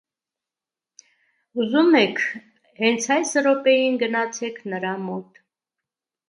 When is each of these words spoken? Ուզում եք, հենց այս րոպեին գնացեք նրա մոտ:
Ուզում 1.63 1.91
եք, 1.99 2.23
հենց 2.79 3.05
այս 3.17 3.35
րոպեին 3.49 4.01
գնացեք 4.05 4.59
նրա 4.75 4.97
մոտ: 5.05 5.39